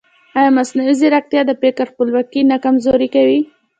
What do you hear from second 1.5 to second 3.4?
فکر خپلواکي نه کمزورې کوي؟